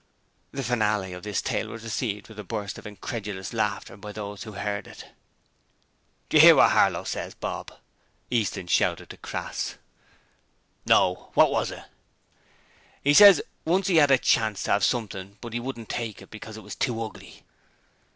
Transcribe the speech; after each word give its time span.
The 0.51 0.63
finale 0.63 1.13
of 1.13 1.21
this 1.21 1.43
tale 1.43 1.67
was 1.67 1.83
received 1.83 2.27
with 2.27 2.39
a 2.39 2.43
burst 2.43 2.79
of 2.79 2.87
incredulous 2.87 3.53
laughter 3.53 3.95
by 3.97 4.11
those 4.11 4.41
who 4.41 4.53
heard 4.53 4.87
it. 4.87 5.05
'Do 6.29 6.37
you 6.39 6.43
'ear 6.47 6.55
what 6.55 6.71
Harlow 6.71 7.03
says, 7.03 7.35
Bob?' 7.35 7.71
Easton 8.31 8.65
shouted 8.65 9.11
to 9.11 9.17
Crass. 9.17 9.75
'No. 10.87 11.29
What 11.35 11.51
was 11.51 11.69
it?' 11.69 11.83
''E 13.05 13.13
ses 13.13 13.41
'e 13.41 13.43
once 13.63 13.91
'ad 13.91 14.09
a 14.09 14.17
chance 14.17 14.63
to 14.63 14.71
'ave 14.73 14.83
something 14.83 15.37
but 15.39 15.53
'e 15.53 15.59
wouldn't 15.59 15.89
take 15.89 16.19
it 16.19 16.23
on 16.23 16.29
because 16.31 16.57
it 16.57 16.63
was 16.63 16.73
too 16.75 16.99
ugly!' 16.99 17.43